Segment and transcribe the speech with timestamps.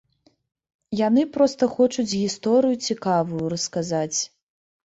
[1.07, 4.19] Яны проста хочуць гісторыю цікавую расказаць.